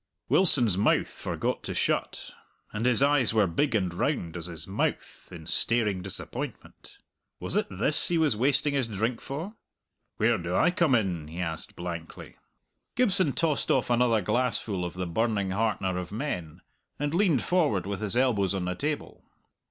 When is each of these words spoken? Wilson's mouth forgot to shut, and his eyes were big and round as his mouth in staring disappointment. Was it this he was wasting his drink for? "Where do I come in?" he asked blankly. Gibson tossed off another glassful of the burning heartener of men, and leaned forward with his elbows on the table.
Wilson's 0.29 0.79
mouth 0.79 1.11
forgot 1.11 1.61
to 1.61 1.75
shut, 1.75 2.31
and 2.73 2.87
his 2.87 3.03
eyes 3.03 3.35
were 3.35 3.45
big 3.45 3.75
and 3.75 3.93
round 3.93 4.35
as 4.35 4.47
his 4.47 4.65
mouth 4.67 5.29
in 5.31 5.45
staring 5.45 6.01
disappointment. 6.01 6.97
Was 7.39 7.55
it 7.55 7.67
this 7.69 8.07
he 8.07 8.17
was 8.17 8.35
wasting 8.35 8.73
his 8.73 8.87
drink 8.87 9.21
for? 9.21 9.53
"Where 10.17 10.39
do 10.39 10.55
I 10.55 10.71
come 10.71 10.95
in?" 10.95 11.27
he 11.27 11.39
asked 11.39 11.75
blankly. 11.75 12.37
Gibson 12.95 13.33
tossed 13.33 13.69
off 13.69 13.91
another 13.91 14.21
glassful 14.21 14.83
of 14.85 14.95
the 14.95 15.05
burning 15.05 15.51
heartener 15.51 15.99
of 15.99 16.11
men, 16.11 16.61
and 16.97 17.13
leaned 17.13 17.43
forward 17.43 17.85
with 17.85 18.01
his 18.01 18.17
elbows 18.17 18.55
on 18.55 18.65
the 18.65 18.73
table. 18.73 19.23